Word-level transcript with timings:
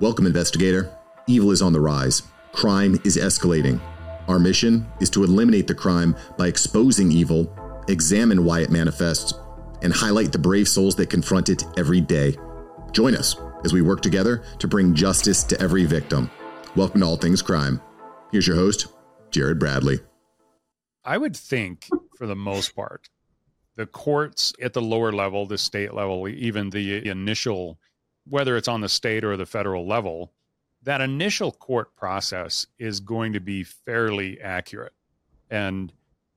Welcome, 0.00 0.26
investigator. 0.26 0.96
Evil 1.26 1.50
is 1.50 1.60
on 1.60 1.72
the 1.72 1.80
rise. 1.80 2.22
Crime 2.52 3.00
is 3.02 3.16
escalating. 3.16 3.80
Our 4.28 4.38
mission 4.38 4.86
is 5.00 5.10
to 5.10 5.24
eliminate 5.24 5.66
the 5.66 5.74
crime 5.74 6.14
by 6.36 6.46
exposing 6.46 7.10
evil, 7.10 7.52
examine 7.88 8.44
why 8.44 8.60
it 8.60 8.70
manifests, 8.70 9.34
and 9.82 9.92
highlight 9.92 10.30
the 10.30 10.38
brave 10.38 10.68
souls 10.68 10.94
that 10.96 11.10
confront 11.10 11.48
it 11.48 11.64
every 11.76 12.00
day. 12.00 12.36
Join 12.92 13.16
us 13.16 13.34
as 13.64 13.72
we 13.72 13.82
work 13.82 14.00
together 14.00 14.44
to 14.60 14.68
bring 14.68 14.94
justice 14.94 15.42
to 15.42 15.60
every 15.60 15.84
victim. 15.84 16.30
Welcome 16.76 17.00
to 17.00 17.06
All 17.08 17.16
Things 17.16 17.42
Crime. 17.42 17.80
Here's 18.30 18.46
your 18.46 18.54
host, 18.54 18.86
Jared 19.32 19.58
Bradley. 19.58 19.98
I 21.04 21.18
would 21.18 21.36
think, 21.36 21.88
for 22.16 22.28
the 22.28 22.36
most 22.36 22.76
part, 22.76 23.08
the 23.74 23.86
courts 23.86 24.52
at 24.62 24.74
the 24.74 24.82
lower 24.82 25.10
level, 25.10 25.44
the 25.44 25.58
state 25.58 25.92
level, 25.92 26.28
even 26.28 26.70
the 26.70 27.08
initial 27.08 27.80
whether 28.28 28.56
it's 28.56 28.68
on 28.68 28.80
the 28.80 28.88
state 28.88 29.24
or 29.24 29.36
the 29.36 29.46
federal 29.46 29.86
level, 29.86 30.32
that 30.82 31.00
initial 31.00 31.52
court 31.52 31.94
process 31.96 32.66
is 32.78 33.00
going 33.00 33.32
to 33.32 33.40
be 33.40 33.64
fairly 33.64 34.40
accurate. 34.40 34.92
And 35.50 35.92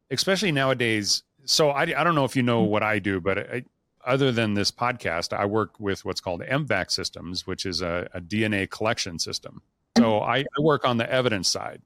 especially 0.09 0.51
nowadays, 0.51 1.23
so 1.45 1.69
I, 1.69 1.83
I 1.83 2.03
don't 2.03 2.15
know 2.15 2.25
if 2.25 2.35
you 2.35 2.43
know 2.43 2.61
what 2.61 2.83
I 2.83 2.99
do, 2.99 3.19
but 3.19 3.37
I, 3.37 3.63
other 4.05 4.31
than 4.31 4.53
this 4.53 4.71
podcast, 4.71 5.31
I 5.33 5.45
work 5.45 5.79
with 5.79 6.03
what's 6.05 6.21
called 6.21 6.41
MVAC 6.41 6.91
systems, 6.91 7.45
which 7.45 7.65
is 7.65 7.81
a, 7.81 8.09
a 8.13 8.21
DNA 8.21 8.69
collection 8.69 9.19
system. 9.19 9.61
So 9.97 10.21
I, 10.21 10.37
I 10.37 10.61
work 10.61 10.85
on 10.85 10.97
the 10.97 11.11
evidence 11.11 11.49
side. 11.49 11.81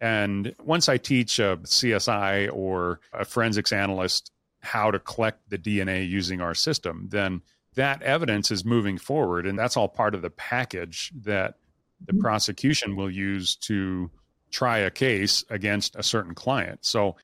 And 0.00 0.54
once 0.62 0.88
I 0.88 0.96
teach 0.96 1.38
a 1.38 1.58
CSI 1.62 2.52
or 2.52 3.00
a 3.12 3.24
forensics 3.24 3.72
analyst 3.72 4.32
how 4.60 4.90
to 4.90 4.98
collect 4.98 5.48
the 5.50 5.58
DNA 5.58 6.08
using 6.08 6.40
our 6.40 6.54
system, 6.54 7.08
then 7.10 7.42
that 7.74 8.02
evidence 8.02 8.50
is 8.50 8.64
moving 8.64 8.98
forward. 8.98 9.46
And 9.46 9.58
that's 9.58 9.76
all 9.76 9.88
part 9.88 10.14
of 10.14 10.22
the 10.22 10.30
package 10.30 11.12
that 11.22 11.56
the 12.04 12.12
mm-hmm. 12.12 12.22
prosecution 12.22 12.96
will 12.96 13.10
use 13.10 13.56
to 13.56 14.10
try 14.50 14.78
a 14.78 14.90
case 14.90 15.44
against 15.50 15.96
a 15.96 16.02
certain 16.02 16.34
client. 16.34 16.84
So, 16.84 17.16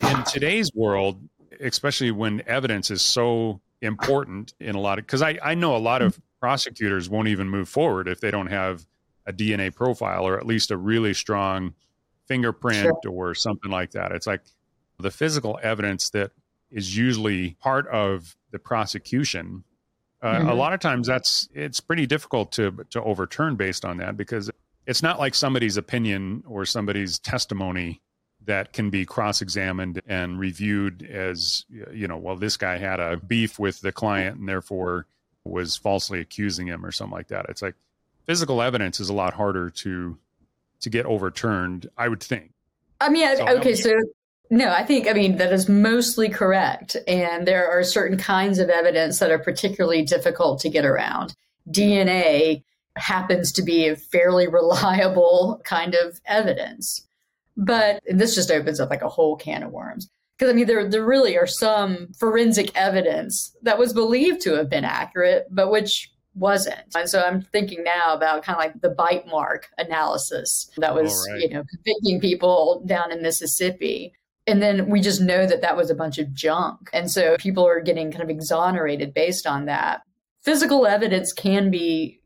in 0.00 0.24
today's 0.24 0.72
world, 0.74 1.20
especially 1.60 2.10
when 2.10 2.42
evidence 2.46 2.90
is 2.90 3.02
so 3.02 3.60
important 3.82 4.54
in 4.60 4.74
a 4.74 4.80
lot 4.80 4.98
of, 4.98 5.06
because 5.06 5.20
I, 5.20 5.38
I 5.42 5.54
know 5.54 5.76
a 5.76 5.78
lot 5.78 6.00
of 6.00 6.18
prosecutors 6.40 7.10
won't 7.10 7.28
even 7.28 7.48
move 7.48 7.68
forward 7.68 8.08
if 8.08 8.20
they 8.20 8.30
don't 8.30 8.46
have 8.46 8.86
a 9.26 9.32
DNA 9.32 9.74
profile 9.74 10.26
or 10.26 10.38
at 10.38 10.46
least 10.46 10.70
a 10.70 10.76
really 10.76 11.12
strong 11.12 11.74
fingerprint 12.26 12.96
sure. 13.04 13.12
or 13.12 13.34
something 13.34 13.70
like 13.70 13.90
that. 13.90 14.12
It's 14.12 14.26
like 14.26 14.42
the 14.98 15.10
physical 15.10 15.58
evidence 15.62 16.10
that 16.10 16.32
is 16.70 16.96
usually 16.96 17.56
part 17.60 17.86
of 17.88 18.36
the 18.52 18.58
prosecution 18.58 19.64
uh, 20.22 20.34
mm-hmm. 20.34 20.48
A 20.48 20.54
lot 20.54 20.72
of 20.72 20.80
times, 20.80 21.06
that's 21.06 21.48
it's 21.54 21.80
pretty 21.80 22.06
difficult 22.06 22.52
to 22.52 22.72
to 22.90 23.02
overturn 23.02 23.56
based 23.56 23.84
on 23.84 23.96
that 23.98 24.16
because 24.16 24.50
it's 24.86 25.02
not 25.02 25.18
like 25.18 25.34
somebody's 25.34 25.76
opinion 25.76 26.42
or 26.46 26.64
somebody's 26.66 27.18
testimony 27.18 28.00
that 28.46 28.72
can 28.72 28.90
be 28.90 29.04
cross-examined 29.04 30.00
and 30.06 30.38
reviewed 30.38 31.02
as 31.02 31.64
you 31.92 32.08
know 32.08 32.16
well 32.16 32.36
this 32.36 32.56
guy 32.56 32.78
had 32.78 32.98
a 32.98 33.16
beef 33.18 33.58
with 33.58 33.80
the 33.82 33.92
client 33.92 34.38
and 34.38 34.48
therefore 34.48 35.06
was 35.44 35.76
falsely 35.76 36.20
accusing 36.20 36.66
him 36.66 36.84
or 36.84 36.90
something 36.90 37.16
like 37.16 37.28
that 37.28 37.46
it's 37.48 37.60
like 37.60 37.74
physical 38.26 38.62
evidence 38.62 38.98
is 38.98 39.10
a 39.10 39.12
lot 39.12 39.34
harder 39.34 39.68
to 39.68 40.16
to 40.80 40.88
get 40.88 41.04
overturned 41.04 41.88
i 41.98 42.08
would 42.08 42.22
think 42.22 42.52
i 43.00 43.10
mean 43.10 43.36
so, 43.36 43.48
okay 43.48 43.74
so 43.74 43.92
no, 44.50 44.72
I 44.72 44.84
think, 44.84 45.08
I 45.08 45.12
mean, 45.12 45.36
that 45.36 45.52
is 45.52 45.68
mostly 45.68 46.28
correct. 46.28 46.96
And 47.06 47.46
there 47.46 47.70
are 47.70 47.84
certain 47.84 48.18
kinds 48.18 48.58
of 48.58 48.68
evidence 48.68 49.20
that 49.20 49.30
are 49.30 49.38
particularly 49.38 50.02
difficult 50.02 50.60
to 50.60 50.68
get 50.68 50.84
around. 50.84 51.34
DNA 51.70 52.64
happens 52.96 53.52
to 53.52 53.62
be 53.62 53.86
a 53.86 53.96
fairly 53.96 54.48
reliable 54.48 55.60
kind 55.64 55.94
of 55.94 56.20
evidence. 56.26 57.06
But 57.56 58.00
this 58.06 58.34
just 58.34 58.50
opens 58.50 58.80
up 58.80 58.90
like 58.90 59.02
a 59.02 59.08
whole 59.08 59.36
can 59.36 59.62
of 59.62 59.70
worms. 59.70 60.08
Because 60.36 60.52
I 60.52 60.56
mean, 60.56 60.66
there, 60.66 60.88
there 60.88 61.04
really 61.04 61.36
are 61.36 61.46
some 61.46 62.08
forensic 62.18 62.74
evidence 62.74 63.54
that 63.62 63.78
was 63.78 63.92
believed 63.92 64.40
to 64.42 64.54
have 64.54 64.70
been 64.70 64.84
accurate, 64.84 65.46
but 65.50 65.70
which 65.70 66.10
wasn't. 66.34 66.96
And 66.96 67.08
so 67.08 67.20
I'm 67.20 67.42
thinking 67.42 67.84
now 67.84 68.14
about 68.14 68.42
kind 68.42 68.56
of 68.56 68.64
like 68.64 68.80
the 68.80 68.90
bite 68.90 69.26
mark 69.26 69.68
analysis 69.78 70.70
that 70.78 70.94
was, 70.94 71.28
right. 71.30 71.42
you 71.42 71.50
know, 71.50 71.62
convicting 71.68 72.20
people 72.20 72.82
down 72.86 73.12
in 73.12 73.22
Mississippi. 73.22 74.14
And 74.50 74.60
then 74.62 74.88
we 74.88 75.00
just 75.00 75.20
know 75.20 75.46
that 75.46 75.62
that 75.62 75.76
was 75.76 75.90
a 75.90 75.94
bunch 75.94 76.18
of 76.18 76.34
junk. 76.34 76.90
And 76.92 77.10
so 77.10 77.36
people 77.38 77.66
are 77.66 77.80
getting 77.80 78.10
kind 78.10 78.22
of 78.22 78.30
exonerated 78.30 79.14
based 79.14 79.46
on 79.46 79.66
that. 79.66 80.02
Physical 80.42 80.86
evidence 80.86 81.32
can 81.32 81.70
be 81.70 82.20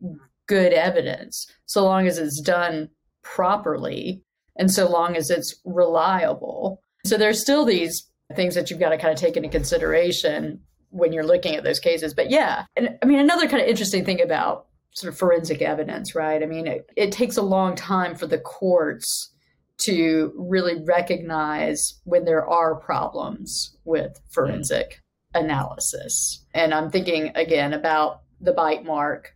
good 0.47 0.73
evidence 0.73 1.47
so 1.67 1.85
long 1.85 2.07
as 2.07 2.19
it's 2.19 2.41
done 2.41 2.89
properly 3.23 4.23
and 4.57 4.71
so 4.71 4.89
long 4.89 5.17
as 5.17 5.31
it's 5.31 5.55
reliable. 5.65 6.81
So 7.05 7.17
there's 7.17 7.41
still 7.41 7.65
these 7.65 8.09
things 8.35 8.55
that 8.55 8.71
you've 8.71 8.81
got 8.81 8.91
to 8.91 8.99
kind 8.99 9.13
of 9.13 9.19
take 9.19 9.37
into 9.37 9.49
consideration 9.49 10.61
when 10.91 11.13
you're 11.13 11.27
looking 11.27 11.57
at 11.57 11.65
those 11.65 11.81
cases. 11.81 12.15
But 12.15 12.31
yeah, 12.31 12.65
and 12.77 12.97
I 13.03 13.07
mean, 13.07 13.19
another 13.19 13.49
kind 13.49 13.63
of 13.63 13.69
interesting 13.69 14.05
thing 14.05 14.23
about 14.23 14.67
sort 14.93 15.13
of 15.13 15.19
forensic 15.19 15.61
evidence, 15.61 16.15
right? 16.15 16.43
I 16.43 16.47
mean, 16.47 16.67
it, 16.69 16.89
it 16.97 17.11
takes 17.11 17.37
a 17.37 17.43
long 17.43 17.75
time 17.75 18.15
for 18.15 18.29
the 18.29 18.39
courts 18.39 19.34
to 19.79 20.33
really 20.37 20.83
recognize 20.85 22.01
when 22.05 22.25
there 22.25 22.47
are 22.47 22.77
problems 22.77 23.77
with 23.85 24.21
forensic 24.31 25.01
analysis. 25.35 26.45
And 26.55 26.73
I'm 26.73 26.91
thinking 26.91 27.33
again 27.35 27.73
about 27.73 28.23
the 28.41 28.53
bite 28.53 28.85
mark 28.85 29.35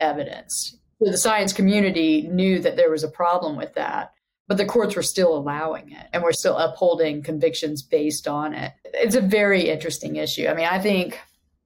evidence. 0.00 0.76
The 1.00 1.16
science 1.16 1.52
community 1.52 2.28
knew 2.30 2.60
that 2.60 2.76
there 2.76 2.90
was 2.90 3.02
a 3.02 3.08
problem 3.08 3.56
with 3.56 3.74
that, 3.74 4.12
but 4.48 4.58
the 4.58 4.66
courts 4.66 4.94
were 4.96 5.02
still 5.02 5.36
allowing 5.36 5.90
it 5.92 6.06
and 6.12 6.22
we're 6.22 6.32
still 6.32 6.56
upholding 6.56 7.22
convictions 7.22 7.82
based 7.82 8.28
on 8.28 8.54
it. 8.54 8.72
It's 8.84 9.14
a 9.14 9.20
very 9.20 9.68
interesting 9.68 10.16
issue. 10.16 10.46
I 10.46 10.54
mean, 10.54 10.66
I 10.66 10.78
think 10.78 11.18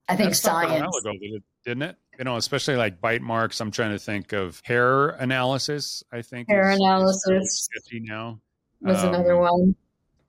I 0.09 0.17
think 0.17 0.31
That's 0.31 0.41
science 0.41 0.97
ago, 0.99 1.13
didn't 1.65 1.83
it? 1.83 1.97
You 2.19 2.25
know, 2.25 2.37
especially 2.37 2.77
like 2.77 3.01
bite 3.01 3.23
marks. 3.23 3.61
I'm 3.61 3.71
trying 3.71 3.93
to 3.93 3.99
think 3.99 4.33
of 4.33 4.61
hair 4.65 5.11
analysis. 5.11 6.03
I 6.13 6.23
think 6.23 6.49
hair 6.49 6.71
is, 6.71 6.79
analysis. 6.79 7.69
Is 7.75 7.89
now 8.03 8.41
was 8.81 9.03
um, 9.03 9.15
another 9.15 9.37
one. 9.39 9.75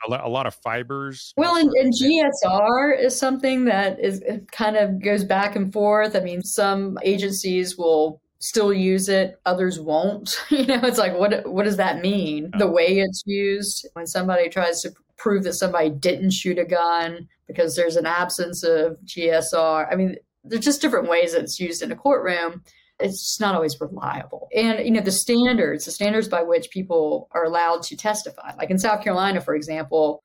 A, 0.09 0.22
a 0.24 0.30
lot 0.30 0.47
of 0.47 0.56
fibers. 0.56 1.34
Well, 1.35 1.58
and, 1.58 1.69
and 1.74 1.94
GSR 1.94 3.00
is 3.00 3.18
something 3.18 3.66
that 3.66 4.00
is 4.00 4.24
kind 4.52 4.78
of 4.78 5.02
goes 5.02 5.24
back 5.24 5.56
and 5.56 5.74
forth. 5.74 6.16
I 6.16 6.22
mean, 6.22 6.41
some 6.41 6.97
agencies 7.03 7.78
will 7.78 8.22
still 8.40 8.74
use 8.74 9.09
it 9.09 9.40
others 9.46 9.80
won't 9.80 10.38
you 10.50 10.66
know 10.66 10.80
it's 10.84 10.97
like 10.97 11.18
what 11.18 11.50
what 11.50 11.64
does 11.64 11.78
that 11.78 12.02
mean 12.02 12.52
the 12.59 12.68
way 12.68 13.00
it's 13.00 13.24
used 13.25 13.88
when 13.94 14.06
somebody 14.06 14.50
tries 14.50 14.81
to 14.81 14.91
prove 15.18 15.44
that 15.44 15.53
somebody 15.53 15.90
didn't 15.90 16.31
shoot 16.31 16.59
a 16.59 16.66
gun 16.66 17.28
because 17.48 17.76
there's 17.76 17.96
an 17.96 18.06
absence 18.06 18.64
of 18.64 18.98
GSR 19.06 19.88
i 19.92 19.96
mean 19.96 20.16
there's 20.44 20.66
just 20.66 20.81
different 20.81 21.09
ways 21.09 21.34
that 21.34 21.44
it's 21.44 21.59
used 21.59 21.81
in 21.81 21.92
a 21.92 21.96
courtroom 21.96 22.62
it's 23.00 23.22
just 23.22 23.42
not 23.42 23.56
always 23.56 23.80
reliable. 23.80 24.48
And, 24.56 24.86
you 24.86 24.92
know, 24.92 25.02
the 25.02 25.12
standards, 25.12 25.86
the 25.86 25.92
standards 25.92 26.28
by 26.28 26.44
which 26.44 26.70
people 26.70 27.28
are 27.31 27.44
allowed 27.44 27.84
to 27.84 27.98
testify, 27.98 28.53
like 28.58 28.70
in 28.70 28.80
South 28.80 29.03
Carolina, 29.03 29.42
for 29.42 29.56
example, 29.56 30.24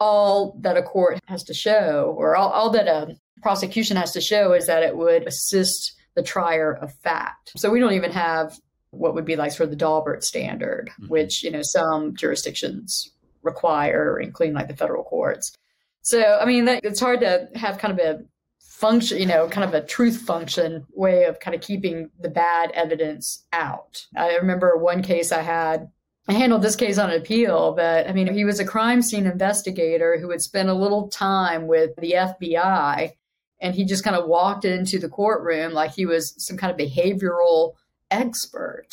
all 0.00 0.56
that 0.60 0.76
a 0.76 0.82
court 0.82 1.20
has 1.26 1.44
to 1.44 1.54
show, 1.54 2.14
or 2.16 2.36
all, 2.36 2.50
all 2.50 2.70
that 2.70 2.88
a 2.88 3.16
prosecution 3.42 3.96
has 3.96 4.12
to 4.12 4.20
show, 4.20 4.52
is 4.52 4.66
that 4.66 4.82
it 4.82 4.96
would 4.96 5.26
assist 5.26 5.94
the 6.14 6.22
trier 6.22 6.72
of 6.72 6.92
fact. 7.02 7.52
So 7.56 7.70
we 7.70 7.80
don't 7.80 7.92
even 7.92 8.12
have 8.12 8.58
what 8.90 9.14
would 9.14 9.24
be 9.24 9.36
like 9.36 9.52
sort 9.52 9.70
of 9.70 9.78
the 9.78 9.84
Daubert 9.84 10.24
standard, 10.24 10.90
mm-hmm. 10.90 11.08
which, 11.08 11.42
you 11.44 11.50
know, 11.50 11.62
some 11.62 12.16
jurisdictions 12.16 13.12
require, 13.48 14.18
including 14.18 14.54
like 14.54 14.68
the 14.68 14.76
federal 14.76 15.04
courts. 15.04 15.56
So, 16.02 16.38
I 16.40 16.44
mean, 16.44 16.64
that, 16.66 16.84
it's 16.84 17.00
hard 17.00 17.20
to 17.20 17.48
have 17.54 17.78
kind 17.78 17.98
of 17.98 18.04
a 18.04 18.24
function, 18.60 19.18
you 19.18 19.26
know, 19.26 19.48
kind 19.48 19.64
of 19.64 19.74
a 19.74 19.84
truth 19.84 20.22
function 20.22 20.86
way 20.94 21.24
of 21.24 21.40
kind 21.40 21.54
of 21.54 21.60
keeping 21.60 22.10
the 22.20 22.30
bad 22.30 22.70
evidence 22.74 23.44
out. 23.52 24.06
I 24.16 24.36
remember 24.36 24.76
one 24.76 25.02
case 25.02 25.32
I 25.32 25.42
had. 25.42 25.90
I 26.30 26.34
handled 26.34 26.60
this 26.60 26.76
case 26.76 26.98
on 26.98 27.10
appeal, 27.10 27.72
but 27.74 28.06
I 28.06 28.12
mean, 28.12 28.32
he 28.32 28.44
was 28.44 28.60
a 28.60 28.64
crime 28.64 29.00
scene 29.00 29.26
investigator 29.26 30.18
who 30.18 30.30
had 30.30 30.42
spent 30.42 30.68
a 30.68 30.74
little 30.74 31.08
time 31.08 31.66
with 31.66 31.96
the 31.96 32.12
FBI 32.12 33.12
and 33.60 33.74
he 33.74 33.84
just 33.84 34.04
kind 34.04 34.14
of 34.14 34.28
walked 34.28 34.64
into 34.64 34.98
the 34.98 35.08
courtroom 35.08 35.72
like 35.72 35.92
he 35.92 36.06
was 36.06 36.34
some 36.38 36.56
kind 36.56 36.70
of 36.70 36.78
behavioral 36.78 37.74
expert. 38.10 38.88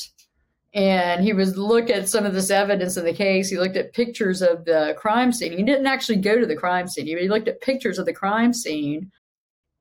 And 0.76 1.24
he 1.24 1.32
was 1.32 1.56
look 1.56 1.90
at 1.90 2.10
some 2.10 2.26
of 2.26 2.34
this 2.34 2.52
evidence 2.52 2.98
in 2.98 3.06
the 3.06 3.14
case. 3.14 3.50
He 3.50 3.58
looked 3.58 3.78
at 3.78 3.94
pictures 3.94 4.42
of 4.42 4.66
the 4.66 4.94
crime 4.98 5.32
scene. 5.32 5.54
He 5.54 5.64
didn't 5.64 5.88
actually 5.88 6.18
go 6.18 6.38
to 6.38 6.46
the 6.46 6.56
crime 6.56 6.90
scene. 6.90 7.08
He 7.08 7.30
looked 7.30 7.48
at 7.48 7.62
pictures 7.62 7.98
of 7.98 8.06
the 8.06 8.14
crime 8.14 8.52
scene 8.54 9.10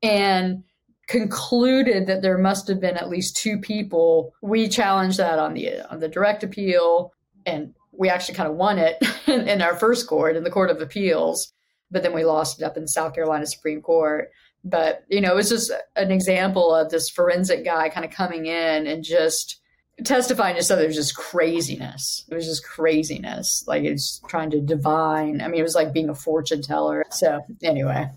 and 0.03 0.63
concluded 1.09 2.07
that 2.07 2.23
there 2.23 2.39
must 2.39 2.69
have 2.69 2.81
been 2.81 2.97
at 2.97 3.09
least 3.09 3.37
two 3.37 3.59
people. 3.59 4.33
We 4.41 4.69
challenged 4.69 5.19
that 5.19 5.41
on 5.41 5.55
the 5.55 5.81
on 5.93 5.99
the 5.99 6.09
direct 6.09 6.45
appeal, 6.45 7.13
and 7.45 7.75
we 7.91 8.09
actually 8.09 8.37
kind 8.37 8.49
of 8.49 8.55
won 8.55 8.79
it 8.79 8.97
in, 9.27 9.49
in 9.49 9.63
our 9.63 9.77
first 9.77 10.07
court 10.07 10.37
in 10.37 10.45
the 10.45 10.51
Court 10.51 10.71
of 10.71 10.81
Appeals, 10.81 11.53
but 11.91 12.05
then 12.05 12.15
we 12.15 12.25
lost 12.25 12.61
it 12.61 12.65
up 12.65 12.77
in 12.77 12.87
South 12.87 13.15
Carolina 13.15 13.47
Supreme 13.47 13.83
Court. 13.83 14.31
But 14.63 15.05
you 15.09 15.21
know, 15.21 15.33
it 15.33 15.37
was 15.37 15.51
just 15.51 15.73
an 15.97 16.13
example 16.13 16.73
of 16.73 16.91
this 16.91 17.11
forensic 17.11 17.65
guy 17.65 17.89
kind 17.89 18.07
of 18.07 18.13
coming 18.13 18.47
in 18.47 18.87
and 18.87 19.03
just 19.03 19.61
testifying 20.03 20.57
to 20.57 20.63
stuff 20.63 20.79
that 20.79 20.87
was 20.87 20.97
just 20.97 21.17
craziness. 21.17 22.25
It 22.29 22.35
was 22.35 22.47
just 22.47 22.65
craziness. 22.65 23.65
Like 23.67 23.85
it's 23.85 24.21
trying 24.29 24.51
to 24.51 24.61
divine. 24.61 25.41
I 25.41 25.49
mean, 25.49 25.61
it 25.61 25.63
was 25.63 25.75
like 25.75 25.93
being 25.93 26.09
a 26.09 26.15
fortune 26.15 26.63
teller. 26.63 27.05
So 27.11 27.41
anyway. 27.63 28.11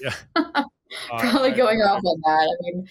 Yeah. 0.00 0.14
Probably 1.08 1.52
uh, 1.52 1.56
going 1.56 1.80
off 1.80 2.02
on 2.02 2.20
that. 2.24 2.56
I 2.58 2.62
mean 2.62 2.88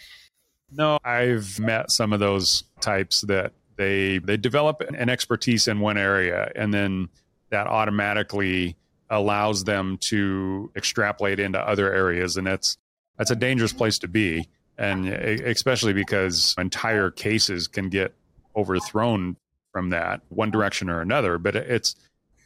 No, 0.71 0.99
I've 1.03 1.59
met 1.59 1.91
some 1.91 2.13
of 2.13 2.19
those 2.19 2.63
types 2.79 3.21
that 3.21 3.53
they 3.77 4.19
they 4.19 4.37
develop 4.37 4.81
an 4.81 5.09
expertise 5.09 5.67
in 5.67 5.79
one 5.79 5.97
area 5.97 6.51
and 6.55 6.73
then 6.73 7.09
that 7.49 7.67
automatically 7.67 8.75
allows 9.09 9.63
them 9.63 9.97
to 10.01 10.69
extrapolate 10.75 11.39
into 11.39 11.59
other 11.59 11.93
areas 11.93 12.35
and 12.35 12.45
that's 12.45 12.77
that's 13.17 13.31
a 13.31 13.35
dangerous 13.35 13.71
place 13.71 13.99
to 13.99 14.07
be 14.07 14.47
and 14.77 15.07
especially 15.07 15.93
because 15.93 16.53
entire 16.57 17.09
cases 17.09 17.67
can 17.67 17.89
get 17.89 18.13
overthrown 18.57 19.37
from 19.71 19.89
that 19.89 20.21
one 20.29 20.51
direction 20.51 20.89
or 20.89 21.01
another 21.01 21.37
but 21.37 21.55
it's 21.55 21.95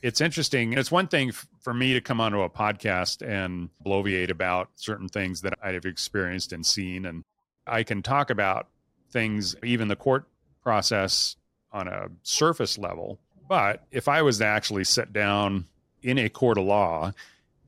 it's 0.01 0.19
interesting 0.19 0.73
it's 0.73 0.91
one 0.91 1.07
thing 1.07 1.31
for 1.61 1.73
me 1.73 1.93
to 1.93 2.01
come 2.01 2.19
onto 2.19 2.41
a 2.41 2.49
podcast 2.49 3.25
and 3.25 3.69
bloviate 3.85 4.29
about 4.29 4.69
certain 4.75 5.07
things 5.07 5.41
that 5.41 5.57
i've 5.63 5.85
experienced 5.85 6.51
and 6.51 6.65
seen 6.65 7.05
and 7.05 7.23
i 7.65 7.83
can 7.83 8.01
talk 8.01 8.29
about 8.29 8.67
things 9.11 9.55
even 9.63 9.87
the 9.87 9.95
court 9.95 10.25
process 10.61 11.35
on 11.71 11.87
a 11.87 12.09
surface 12.23 12.77
level 12.77 13.17
but 13.47 13.83
if 13.91 14.07
i 14.07 14.21
was 14.21 14.39
to 14.39 14.45
actually 14.45 14.83
sit 14.83 15.13
down 15.13 15.65
in 16.03 16.17
a 16.17 16.29
court 16.29 16.57
of 16.57 16.65
law 16.65 17.11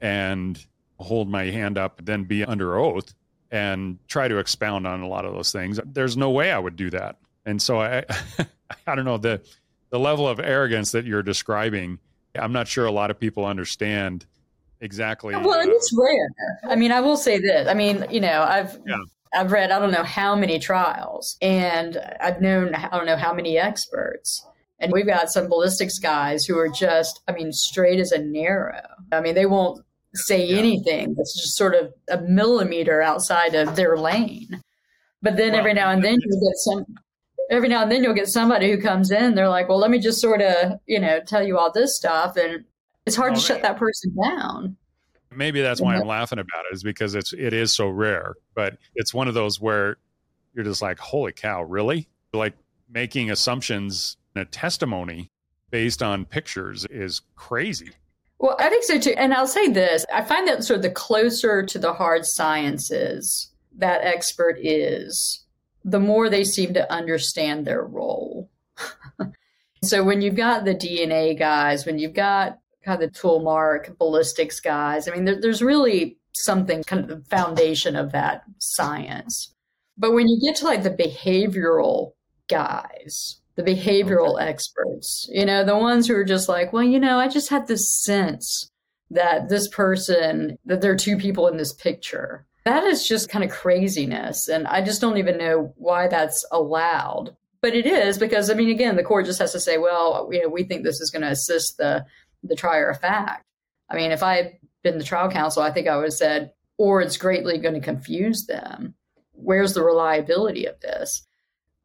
and 0.01 0.65
hold 0.99 1.29
my 1.29 1.45
hand 1.45 1.77
up 1.77 2.01
then 2.03 2.23
be 2.23 2.43
under 2.43 2.77
oath 2.77 3.13
and 3.53 3.99
try 4.07 4.27
to 4.27 4.39
expound 4.39 4.87
on 4.87 5.01
a 5.01 5.07
lot 5.07 5.25
of 5.25 5.33
those 5.33 5.51
things. 5.51 5.79
There's 5.85 6.17
no 6.17 6.31
way 6.31 6.51
I 6.51 6.57
would 6.57 6.75
do 6.75 6.89
that. 6.89 7.17
And 7.45 7.61
so 7.61 7.81
I, 7.81 8.03
I 8.87 8.95
don't 8.95 9.05
know 9.05 9.17
the 9.17 9.41
the 9.89 9.99
level 9.99 10.27
of 10.27 10.39
arrogance 10.39 10.91
that 10.91 11.05
you're 11.05 11.23
describing. 11.23 11.99
I'm 12.35 12.51
not 12.51 12.67
sure 12.67 12.85
a 12.85 12.91
lot 12.91 13.11
of 13.11 13.19
people 13.19 13.45
understand 13.45 14.25
exactly. 14.81 15.35
Well, 15.35 15.51
uh, 15.51 15.63
it's 15.65 15.91
rare. 15.95 16.29
I 16.67 16.75
mean, 16.75 16.91
I 16.91 16.99
will 16.99 17.17
say 17.17 17.39
this. 17.39 17.67
I 17.67 17.73
mean, 17.73 18.05
you 18.09 18.19
know, 18.19 18.41
I've 18.41 18.79
yeah. 18.87 18.97
I've 19.35 19.51
read 19.51 19.71
I 19.71 19.79
don't 19.79 19.91
know 19.91 20.03
how 20.03 20.35
many 20.35 20.59
trials, 20.59 21.37
and 21.41 21.97
I've 22.19 22.41
known 22.41 22.73
I 22.75 22.89
don't 22.89 23.05
know 23.05 23.17
how 23.17 23.33
many 23.33 23.57
experts. 23.57 24.45
And 24.79 24.91
we've 24.91 25.07
got 25.07 25.31
some 25.31 25.47
ballistics 25.47 25.97
guys 25.97 26.43
who 26.43 26.57
are 26.57 26.67
just, 26.67 27.21
I 27.29 27.31
mean, 27.31 27.53
straight 27.53 28.01
as 28.01 28.11
a 28.11 28.19
narrow. 28.21 28.81
I 29.13 29.21
mean, 29.21 29.33
they 29.33 29.45
won't 29.45 29.81
say 30.13 30.45
yeah. 30.45 30.57
anything 30.57 31.13
that's 31.15 31.39
just 31.41 31.55
sort 31.55 31.73
of 31.73 31.93
a 32.09 32.21
millimeter 32.21 33.01
outside 33.01 33.55
of 33.55 33.77
their 33.77 33.97
lane. 33.97 34.61
But 35.21 35.37
then 35.37 35.51
well, 35.51 35.59
every 35.59 35.73
now 35.73 35.89
and 35.89 36.03
then 36.03 36.15
you 36.19 36.29
get 36.29 36.57
some 36.57 36.85
every 37.49 37.69
now 37.69 37.83
and 37.83 37.91
then 37.91 38.03
you'll 38.03 38.13
get 38.13 38.27
somebody 38.27 38.71
who 38.71 38.81
comes 38.81 39.11
in, 39.11 39.35
they're 39.35 39.49
like, 39.49 39.69
Well, 39.69 39.79
let 39.79 39.91
me 39.91 39.99
just 39.99 40.21
sort 40.21 40.41
of, 40.41 40.79
you 40.85 40.99
know, 40.99 41.19
tell 41.25 41.43
you 41.43 41.57
all 41.57 41.71
this 41.71 41.95
stuff 41.95 42.37
and 42.37 42.63
it's 43.05 43.15
hard 43.15 43.33
to 43.33 43.39
oh, 43.39 43.43
shut 43.43 43.61
that 43.61 43.77
person 43.77 44.15
down. 44.21 44.77
Maybe 45.31 45.61
that's 45.61 45.81
why 45.81 45.95
I'm 45.95 46.07
laughing 46.07 46.39
about 46.39 46.65
it, 46.71 46.75
is 46.75 46.83
because 46.83 47.15
it's 47.15 47.33
it 47.33 47.53
is 47.53 47.75
so 47.75 47.87
rare. 47.87 48.35
But 48.55 48.77
it's 48.95 49.13
one 49.13 49.27
of 49.27 49.33
those 49.33 49.59
where 49.59 49.97
you're 50.53 50.63
just 50.63 50.81
like, 50.81 50.99
Holy 50.99 51.31
cow, 51.31 51.63
really? 51.63 52.07
Like 52.33 52.53
making 52.89 53.31
assumptions 53.31 54.17
in 54.35 54.41
a 54.41 54.45
testimony 54.45 55.31
based 55.71 56.03
on 56.03 56.25
pictures 56.25 56.85
is 56.85 57.21
crazy. 57.35 57.89
Well, 58.39 58.55
I 58.59 58.69
think 58.69 58.83
so 58.83 58.99
too. 58.99 59.15
And 59.17 59.33
I'll 59.33 59.47
say 59.47 59.69
this 59.69 60.05
I 60.13 60.21
find 60.21 60.47
that 60.47 60.63
sort 60.63 60.77
of 60.77 60.83
the 60.83 60.91
closer 60.91 61.63
to 61.65 61.79
the 61.79 61.93
hard 61.93 62.25
sciences 62.25 63.51
that 63.77 64.03
expert 64.03 64.57
is, 64.61 65.42
the 65.83 65.99
more 65.99 66.29
they 66.29 66.43
seem 66.43 66.73
to 66.73 66.91
understand 66.91 67.65
their 67.65 67.83
role. 67.83 68.49
so 69.83 70.03
when 70.03 70.21
you've 70.21 70.35
got 70.35 70.65
the 70.65 70.75
DNA 70.75 71.37
guys, 71.37 71.85
when 71.85 71.99
you've 71.99 72.13
got 72.13 72.59
kind 72.85 73.01
of 73.01 73.11
the 73.11 73.19
tool 73.19 73.41
mark 73.41 73.97
ballistics 73.97 74.59
guys, 74.59 75.07
I 75.07 75.11
mean, 75.11 75.25
there, 75.25 75.39
there's 75.39 75.61
really 75.61 76.17
something 76.33 76.83
kind 76.83 77.03
of 77.03 77.07
the 77.09 77.29
foundation 77.29 77.95
of 77.95 78.11
that 78.11 78.43
science. 78.57 79.53
But 79.97 80.13
when 80.13 80.27
you 80.27 80.39
get 80.41 80.55
to 80.57 80.65
like 80.65 80.83
the 80.83 80.89
behavioral 80.89 82.13
guys, 82.49 83.39
the 83.55 83.63
behavioral 83.63 84.35
okay. 84.35 84.45
experts, 84.45 85.29
you 85.31 85.45
know, 85.45 85.63
the 85.63 85.77
ones 85.77 86.07
who 86.07 86.15
are 86.15 86.23
just 86.23 86.49
like, 86.49 86.73
well, 86.73 86.83
you 86.83 86.99
know, 86.99 87.19
I 87.19 87.27
just 87.27 87.49
had 87.49 87.67
this 87.67 87.93
sense 88.03 88.69
that 89.11 89.49
this 89.49 89.67
person, 89.67 90.57
that 90.65 90.81
there 90.81 90.91
are 90.91 90.97
two 90.97 91.17
people 91.17 91.47
in 91.47 91.57
this 91.57 91.73
picture. 91.73 92.45
That 92.65 92.83
is 92.83 93.07
just 93.07 93.29
kind 93.29 93.43
of 93.43 93.51
craziness. 93.51 94.47
And 94.47 94.67
I 94.67 94.81
just 94.81 95.01
don't 95.01 95.17
even 95.17 95.37
know 95.37 95.73
why 95.77 96.07
that's 96.07 96.45
allowed. 96.51 97.35
But 97.61 97.75
it 97.75 97.85
is 97.85 98.17
because, 98.17 98.49
I 98.49 98.53
mean, 98.55 98.69
again, 98.69 98.95
the 98.95 99.03
court 99.03 99.25
just 99.25 99.39
has 99.39 99.53
to 99.53 99.59
say, 99.59 99.77
well, 99.77 100.29
you 100.31 100.41
know, 100.41 100.49
we 100.49 100.63
think 100.63 100.83
this 100.83 100.99
is 100.99 101.09
going 101.09 101.21
to 101.21 101.31
assist 101.31 101.77
the, 101.77 102.05
the 102.43 102.55
trier 102.55 102.89
of 102.89 102.99
fact. 102.99 103.45
I 103.89 103.95
mean, 103.95 104.11
if 104.11 104.23
I 104.23 104.35
had 104.35 104.51
been 104.83 104.97
the 104.97 105.03
trial 105.03 105.29
counsel, 105.29 105.63
I 105.63 105.71
think 105.71 105.87
I 105.87 105.95
would 105.95 106.05
have 106.05 106.13
said, 106.13 106.51
or 106.77 107.01
it's 107.01 107.17
greatly 107.17 107.57
going 107.57 107.75
to 107.75 107.79
confuse 107.79 108.45
them. 108.45 108.95
Where's 109.31 109.73
the 109.73 109.83
reliability 109.83 110.65
of 110.65 110.79
this? 110.81 111.25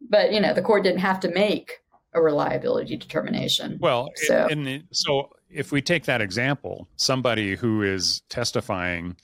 But 0.01 0.33
you 0.33 0.41
know, 0.41 0.55
the 0.55 0.63
court 0.63 0.85
didn't 0.85 1.01
have 1.01 1.21
to 1.21 1.29
make 1.29 1.81
a 2.13 2.23
reliability 2.23 2.97
determination. 2.97 3.79
Well, 3.81 4.11
so. 4.15 4.47
And 4.51 4.85
so 4.93 5.31
if 5.51 5.73
we 5.73 5.83
take 5.83 6.05
that 6.05 6.21
example, 6.21 6.89
somebody 6.97 7.55
who 7.55 7.83
is 7.83 8.23
testifying 8.29 9.17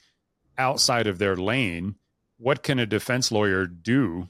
outside 0.57 1.07
of 1.07 1.17
their 1.17 1.35
lane, 1.35 1.95
what 2.37 2.63
can 2.63 2.79
a 2.79 2.85
defense 2.85 3.31
lawyer 3.31 3.65
do 3.65 4.29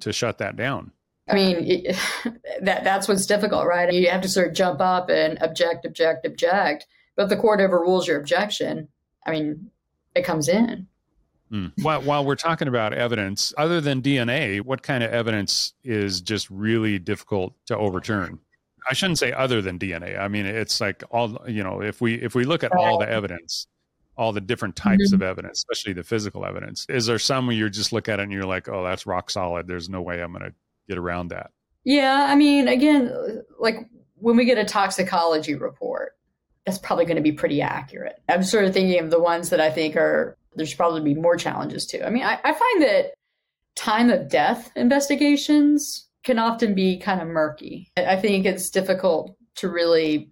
to 0.00 0.12
shut 0.12 0.38
that 0.38 0.56
down? 0.56 0.92
I 1.28 1.34
mean, 1.34 1.84
that 2.62 2.84
that's 2.84 3.08
what's 3.08 3.26
difficult, 3.26 3.66
right? 3.66 3.92
You 3.92 4.08
have 4.10 4.22
to 4.22 4.28
sort 4.28 4.48
of 4.48 4.54
jump 4.54 4.80
up 4.80 5.08
and 5.08 5.38
object, 5.42 5.84
object, 5.84 6.26
object. 6.26 6.86
But 7.16 7.24
if 7.24 7.28
the 7.28 7.36
court 7.36 7.60
overrules 7.60 8.08
your 8.08 8.18
objection, 8.18 8.88
I 9.26 9.30
mean, 9.30 9.70
it 10.14 10.24
comes 10.24 10.48
in. 10.48 10.88
Mm. 11.52 11.72
While, 11.82 12.02
while 12.02 12.24
we're 12.24 12.34
talking 12.34 12.68
about 12.68 12.92
evidence, 12.92 13.54
other 13.56 13.80
than 13.80 14.02
DNA, 14.02 14.60
what 14.60 14.82
kind 14.82 15.04
of 15.04 15.12
evidence 15.12 15.74
is 15.84 16.20
just 16.20 16.50
really 16.50 16.98
difficult 16.98 17.54
to 17.66 17.76
overturn? 17.76 18.40
I 18.88 18.94
shouldn't 18.94 19.18
say 19.18 19.32
other 19.32 19.62
than 19.62 19.78
DNA. 19.78 20.18
I 20.18 20.28
mean, 20.28 20.46
it's 20.46 20.80
like 20.80 21.02
all 21.10 21.38
you 21.48 21.62
know. 21.62 21.80
If 21.80 22.00
we 22.00 22.14
if 22.14 22.34
we 22.34 22.44
look 22.44 22.64
at 22.64 22.72
all 22.72 22.98
the 22.98 23.08
evidence, 23.08 23.66
all 24.16 24.32
the 24.32 24.40
different 24.40 24.76
types 24.76 25.06
mm-hmm. 25.06 25.14
of 25.16 25.22
evidence, 25.22 25.58
especially 25.58 25.92
the 25.92 26.02
physical 26.02 26.44
evidence, 26.44 26.86
is 26.88 27.06
there 27.06 27.18
some 27.18 27.46
where 27.46 27.56
you 27.56 27.68
just 27.68 27.92
look 27.92 28.08
at 28.08 28.20
it 28.20 28.22
and 28.22 28.32
you're 28.32 28.46
like, 28.46 28.68
oh, 28.68 28.84
that's 28.84 29.06
rock 29.06 29.30
solid. 29.30 29.66
There's 29.66 29.88
no 29.88 30.02
way 30.02 30.22
I'm 30.22 30.32
going 30.32 30.44
to 30.44 30.54
get 30.88 30.98
around 30.98 31.28
that. 31.28 31.50
Yeah, 31.84 32.26
I 32.28 32.34
mean, 32.34 32.68
again, 32.68 33.42
like 33.58 33.76
when 34.14 34.36
we 34.36 34.44
get 34.44 34.58
a 34.58 34.64
toxicology 34.64 35.54
report, 35.54 36.12
that's 36.64 36.78
probably 36.78 37.04
going 37.04 37.16
to 37.16 37.22
be 37.22 37.32
pretty 37.32 37.60
accurate. 37.60 38.22
I'm 38.28 38.42
sort 38.42 38.64
of 38.64 38.72
thinking 38.72 38.98
of 39.00 39.10
the 39.10 39.20
ones 39.20 39.50
that 39.50 39.60
I 39.60 39.70
think 39.70 39.96
are 39.96 40.38
there's 40.56 40.74
probably 40.74 41.02
be 41.02 41.20
more 41.20 41.36
challenges 41.36 41.86
too. 41.86 42.02
I 42.02 42.10
mean, 42.10 42.22
I, 42.22 42.38
I 42.42 42.52
find 42.52 42.82
that 42.82 43.14
time 43.76 44.08
of 44.10 44.28
death 44.28 44.70
investigations 44.76 46.08
can 46.22 46.38
often 46.38 46.74
be 46.74 46.98
kind 46.98 47.20
of 47.20 47.28
murky. 47.28 47.90
I 47.96 48.16
think 48.16 48.46
it's 48.46 48.70
difficult 48.70 49.36
to 49.56 49.68
really 49.68 50.30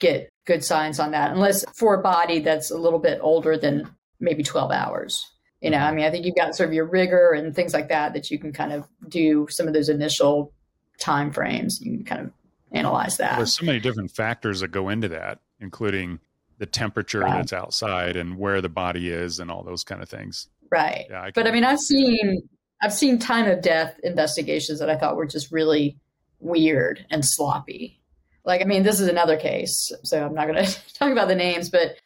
get 0.00 0.28
good 0.44 0.64
signs 0.64 1.00
on 1.00 1.12
that 1.12 1.30
unless 1.30 1.64
for 1.74 1.94
a 1.94 2.02
body 2.02 2.40
that's 2.40 2.70
a 2.70 2.78
little 2.78 2.98
bit 2.98 3.18
older 3.22 3.56
than 3.56 3.88
maybe 4.20 4.42
12 4.42 4.70
hours. 4.70 5.30
You 5.60 5.70
know, 5.70 5.78
I 5.78 5.80
mm-hmm. 5.86 5.96
mean, 5.96 6.04
I 6.04 6.10
think 6.10 6.26
you've 6.26 6.36
got 6.36 6.54
sort 6.54 6.68
of 6.68 6.74
your 6.74 6.84
rigor 6.84 7.30
and 7.30 7.54
things 7.54 7.72
like 7.72 7.88
that 7.88 8.12
that 8.12 8.30
you 8.30 8.38
can 8.38 8.52
kind 8.52 8.72
of 8.72 8.86
do 9.08 9.46
some 9.48 9.66
of 9.66 9.72
those 9.72 9.88
initial 9.88 10.52
time 10.98 11.32
frames. 11.32 11.80
You 11.80 11.92
can 11.96 12.04
kind 12.04 12.20
of 12.22 12.32
analyze 12.72 13.16
that. 13.16 13.36
There's 13.36 13.56
so 13.56 13.64
many 13.64 13.80
different 13.80 14.10
factors 14.10 14.60
that 14.60 14.68
go 14.68 14.90
into 14.90 15.08
that, 15.08 15.40
including 15.60 16.20
the 16.58 16.66
temperature 16.66 17.20
right. 17.20 17.36
that's 17.36 17.52
outside 17.52 18.16
and 18.16 18.38
where 18.38 18.60
the 18.60 18.68
body 18.68 19.10
is 19.10 19.40
and 19.40 19.50
all 19.50 19.62
those 19.62 19.84
kind 19.84 20.02
of 20.02 20.08
things. 20.08 20.48
Right. 20.70 21.06
Yeah, 21.08 21.22
I 21.22 21.30
but 21.34 21.46
I 21.46 21.50
mean, 21.50 21.64
I've 21.64 21.80
seen 21.80 22.48
I've 22.82 22.92
seen 22.92 23.18
time 23.18 23.48
of 23.48 23.62
death 23.62 23.98
investigations 24.02 24.80
that 24.80 24.90
I 24.90 24.96
thought 24.96 25.16
were 25.16 25.26
just 25.26 25.50
really 25.50 25.96
weird 26.40 27.06
and 27.10 27.24
sloppy. 27.24 28.00
Like, 28.44 28.60
I 28.60 28.64
mean, 28.64 28.82
this 28.82 29.00
is 29.00 29.08
another 29.08 29.36
case, 29.36 29.90
so 30.02 30.24
I'm 30.24 30.34
not 30.34 30.46
going 30.46 30.64
to 30.64 30.94
talk 30.94 31.12
about 31.12 31.28
the 31.28 31.34
names, 31.34 31.70
but 31.70 31.96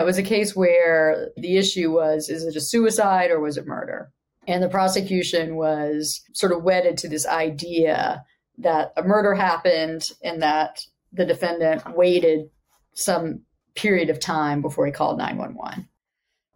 it 0.00 0.04
was 0.04 0.18
a 0.18 0.22
case 0.22 0.54
where 0.54 1.30
the 1.36 1.56
issue 1.56 1.92
was 1.92 2.28
is 2.28 2.44
it 2.44 2.56
a 2.56 2.60
suicide 2.60 3.30
or 3.30 3.40
was 3.40 3.56
it 3.56 3.66
murder? 3.66 4.12
And 4.46 4.62
the 4.62 4.68
prosecution 4.68 5.56
was 5.56 6.22
sort 6.32 6.52
of 6.52 6.62
wedded 6.62 6.98
to 6.98 7.08
this 7.08 7.26
idea 7.26 8.24
that 8.58 8.92
a 8.96 9.02
murder 9.02 9.34
happened 9.34 10.10
and 10.22 10.42
that 10.42 10.84
the 11.12 11.24
defendant 11.24 11.96
waited 11.96 12.50
some 12.92 13.42
period 13.74 14.10
of 14.10 14.20
time 14.20 14.60
before 14.62 14.86
he 14.86 14.92
called 14.92 15.18
911. 15.18 15.88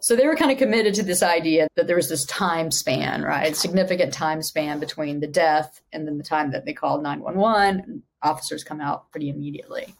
So 0.00 0.14
they 0.14 0.26
were 0.26 0.36
kind 0.36 0.52
of 0.52 0.58
committed 0.58 0.94
to 0.94 1.02
this 1.02 1.22
idea 1.22 1.66
that 1.74 1.88
there 1.88 1.96
was 1.96 2.08
this 2.08 2.24
time 2.26 2.70
span, 2.70 3.22
right? 3.22 3.56
Significant 3.56 4.12
time 4.12 4.42
span 4.42 4.78
between 4.78 5.18
the 5.18 5.26
death 5.26 5.80
and 5.92 6.06
then 6.06 6.18
the 6.18 6.24
time 6.24 6.52
that 6.52 6.64
they 6.64 6.72
called 6.72 7.02
911. 7.02 8.02
Officers 8.22 8.64
come 8.64 8.80
out 8.80 9.10
pretty 9.10 9.28
immediately. 9.28 9.94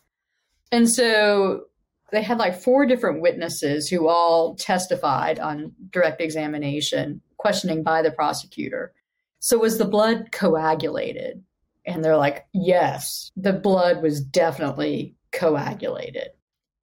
And 0.73 0.89
so 0.89 1.65
they 2.11 2.23
had 2.23 2.39
like 2.39 2.61
four 2.61 2.87
different 2.87 3.21
witnesses 3.21 3.89
who 3.89 4.09
all 4.09 4.55
testified 4.55 5.39
on 5.39 5.73
direct 5.91 6.21
examination, 6.21 7.21
questioning 7.37 7.83
by 7.83 8.03
the 8.03 8.11
prosecutor. 8.11 8.93
So 9.41 9.59
was 9.59 9.79
the 9.79 9.85
blood 9.85 10.33
coagulated? 10.33 11.43
And 11.87 12.05
they're 12.05 12.17
like, 12.17 12.47
yes, 12.53 13.31
the 13.37 13.53
blood 13.53 14.03
was 14.03 14.21
definitely 14.21 15.15
coagulated, 15.33 16.29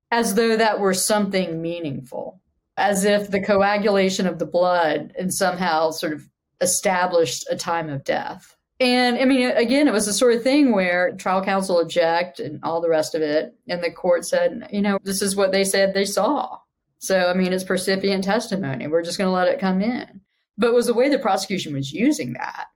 as 0.10 0.36
though 0.36 0.58
that 0.58 0.80
were 0.80 0.94
something 0.94 1.62
meaningful, 1.62 2.42
as 2.78 3.06
if 3.06 3.30
the 3.30 3.42
coagulation 3.42 4.26
of 4.26 4.40
the 4.40 4.46
blood 4.46 5.14
and 5.18 5.34
somehow 5.34 5.92
sort 5.92 6.14
of 6.14 6.28
established 6.62 7.46
a 7.50 7.56
time 7.56 7.90
of 7.90 8.04
death. 8.04 8.56
And 8.80 9.18
I 9.18 9.26
mean, 9.26 9.52
again, 9.52 9.88
it 9.88 9.94
was 9.94 10.06
the 10.06 10.14
sort 10.14 10.34
of 10.34 10.44
thing 10.44 10.74
where 10.74 11.16
trial 11.16 11.44
counsel 11.44 11.80
object 11.80 12.40
and 12.40 12.60
all 12.64 12.82
the 12.82 12.90
rest 12.90 13.16
of 13.16 13.22
it. 13.22 13.56
And 13.70 13.82
the 13.82 13.92
court 13.92 14.26
said, 14.26 14.68
you 14.72 14.82
know, 14.82 15.00
this 15.04 15.22
is 15.22 15.36
what 15.36 15.52
they 15.52 15.64
said 15.64 15.94
they 15.94 16.06
saw. 16.06 16.58
So, 17.00 17.28
I 17.28 17.34
mean, 17.34 17.54
it's 17.54 17.64
percipient 17.64 18.24
testimony. 18.24 18.88
We're 18.88 19.04
just 19.04 19.18
going 19.18 19.28
to 19.28 19.32
let 19.32 19.48
it 19.48 19.60
come 19.60 19.82
in. 19.82 20.22
But 20.58 20.74
was 20.74 20.88
the 20.88 20.94
way 20.94 21.10
the 21.10 21.20
prosecution 21.20 21.74
was 21.74 21.92
using 21.92 22.34
that 22.34 22.68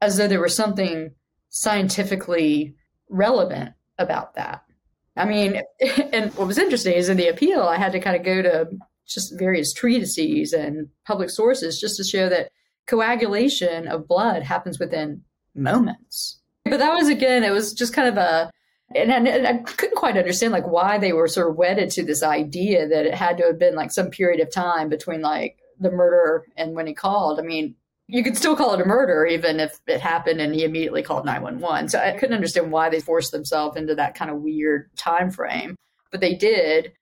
as 0.00 0.16
though 0.16 0.28
there 0.28 0.40
was 0.40 0.54
something 0.54 1.12
scientifically 1.48 2.74
relevant 3.08 3.72
about 3.98 4.34
that. 4.34 4.62
I 5.16 5.24
mean, 5.24 5.62
and 6.12 6.34
what 6.34 6.46
was 6.46 6.58
interesting 6.58 6.94
is 6.94 7.08
in 7.08 7.16
the 7.16 7.28
appeal, 7.28 7.62
I 7.62 7.78
had 7.78 7.92
to 7.92 8.00
kind 8.00 8.16
of 8.16 8.24
go 8.24 8.42
to 8.42 8.68
just 9.06 9.38
various 9.38 9.72
treatises 9.72 10.52
and 10.52 10.88
public 11.06 11.30
sources 11.30 11.80
just 11.80 11.96
to 11.96 12.04
show 12.04 12.28
that 12.28 12.50
coagulation 12.86 13.88
of 13.88 14.08
blood 14.08 14.42
happens 14.42 14.78
within 14.78 15.22
moments. 15.56 16.38
But 16.64 16.78
that 16.78 16.94
was 16.94 17.08
again, 17.08 17.44
it 17.44 17.52
was 17.52 17.72
just 17.72 17.92
kind 17.92 18.08
of 18.08 18.16
a, 18.16 18.50
and, 18.94 19.10
and, 19.10 19.46
I 19.46 19.58
couldn't 19.58 19.96
quite 19.96 20.16
understand 20.16 20.52
like 20.52 20.66
why 20.66 20.98
they 20.98 21.12
were 21.12 21.28
sort 21.28 21.50
of 21.50 21.56
wedded 21.56 21.90
to 21.90 22.04
this 22.04 22.22
idea 22.22 22.86
that 22.88 23.06
it 23.06 23.14
had 23.14 23.36
to 23.38 23.44
have 23.44 23.58
been 23.58 23.74
like 23.74 23.90
some 23.90 24.10
period 24.10 24.40
of 24.40 24.52
time 24.52 24.88
between 24.88 25.22
like 25.22 25.58
the 25.80 25.90
murder 25.90 26.46
and 26.56 26.74
when 26.74 26.86
he 26.86 26.94
called. 26.94 27.38
I 27.38 27.42
mean, 27.42 27.74
you 28.08 28.22
could 28.22 28.36
still 28.36 28.56
call 28.56 28.74
it 28.74 28.80
a 28.80 28.86
murder 28.86 29.26
even 29.26 29.58
if 29.58 29.80
it 29.86 30.00
happened 30.00 30.40
and 30.40 30.54
he 30.54 30.64
immediately 30.64 31.02
called 31.02 31.24
911. 31.24 31.88
So 31.88 31.98
I 31.98 32.12
couldn't 32.12 32.36
understand 32.36 32.70
why 32.70 32.88
they 32.88 33.00
forced 33.00 33.32
themselves 33.32 33.76
into 33.76 33.96
that 33.96 34.14
kind 34.14 34.30
of 34.30 34.42
weird 34.42 34.90
time 34.96 35.30
frame, 35.30 35.76
but 36.12 36.20
they 36.20 36.34
did. 36.34 36.92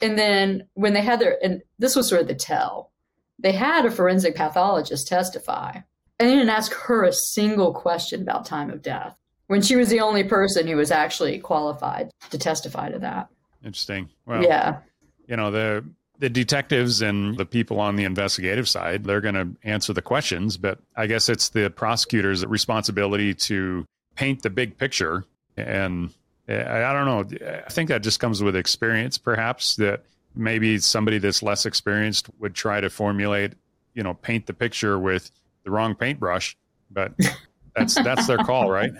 And 0.00 0.16
then 0.18 0.68
when 0.74 0.94
they 0.94 1.02
had 1.02 1.18
their, 1.20 1.38
and 1.42 1.62
this 1.78 1.96
was 1.96 2.08
sort 2.08 2.22
of 2.22 2.28
the 2.28 2.34
tell, 2.34 2.92
they 3.38 3.52
had 3.52 3.84
a 3.84 3.90
forensic 3.90 4.36
pathologist 4.36 5.08
testify 5.08 5.80
and 6.22 6.30
they 6.30 6.36
didn't 6.36 6.50
ask 6.50 6.72
her 6.72 7.02
a 7.02 7.12
single 7.12 7.74
question 7.74 8.22
about 8.22 8.46
time 8.46 8.70
of 8.70 8.80
death 8.80 9.16
when 9.48 9.60
she 9.60 9.74
was 9.74 9.88
the 9.88 9.98
only 9.98 10.22
person 10.22 10.68
who 10.68 10.76
was 10.76 10.92
actually 10.92 11.40
qualified 11.40 12.12
to 12.30 12.38
testify 12.38 12.88
to 12.90 12.98
that. 13.00 13.28
Interesting. 13.64 14.08
Well, 14.24 14.40
yeah. 14.40 14.78
You 15.26 15.36
know, 15.36 15.50
the 15.50 15.84
the 16.20 16.30
detectives 16.30 17.02
and 17.02 17.36
the 17.36 17.44
people 17.44 17.80
on 17.80 17.96
the 17.96 18.04
investigative 18.04 18.68
side, 18.68 19.02
they're 19.02 19.20
going 19.20 19.34
to 19.34 19.48
answer 19.64 19.92
the 19.92 20.02
questions, 20.02 20.56
but 20.56 20.78
I 20.94 21.08
guess 21.08 21.28
it's 21.28 21.48
the 21.48 21.70
prosecutor's 21.70 22.46
responsibility 22.46 23.34
to 23.34 23.84
paint 24.14 24.42
the 24.42 24.50
big 24.50 24.78
picture. 24.78 25.24
And 25.56 26.10
eh, 26.46 26.62
I 26.62 26.92
don't 26.92 27.06
know. 27.06 27.52
I 27.66 27.68
think 27.68 27.88
that 27.88 28.04
just 28.04 28.20
comes 28.20 28.40
with 28.40 28.54
experience, 28.54 29.18
perhaps, 29.18 29.74
that 29.76 30.04
maybe 30.36 30.78
somebody 30.78 31.18
that's 31.18 31.42
less 31.42 31.66
experienced 31.66 32.30
would 32.38 32.54
try 32.54 32.80
to 32.80 32.88
formulate, 32.88 33.54
you 33.94 34.04
know, 34.04 34.14
paint 34.14 34.46
the 34.46 34.54
picture 34.54 35.00
with 35.00 35.32
the 35.64 35.70
wrong 35.70 35.94
paintbrush, 35.94 36.56
but 36.90 37.12
that's 37.76 37.94
that's 37.94 38.26
their 38.26 38.38
call, 38.38 38.70
right? 38.70 38.92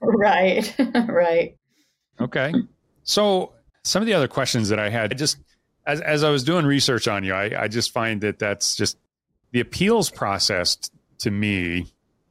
right. 0.00 0.74
right. 1.08 1.56
Okay. 2.20 2.54
So 3.04 3.52
some 3.82 4.02
of 4.02 4.06
the 4.06 4.14
other 4.14 4.28
questions 4.28 4.68
that 4.68 4.78
I 4.78 4.88
had 4.90 5.12
I 5.12 5.16
just 5.16 5.38
as 5.86 6.00
as 6.00 6.24
I 6.24 6.30
was 6.30 6.44
doing 6.44 6.66
research 6.66 7.08
on 7.08 7.24
you, 7.24 7.34
I, 7.34 7.64
I 7.64 7.68
just 7.68 7.92
find 7.92 8.20
that 8.22 8.38
that's 8.38 8.76
just 8.76 8.98
the 9.52 9.60
appeals 9.60 10.10
process 10.10 10.76
to 11.18 11.30
me 11.30 11.86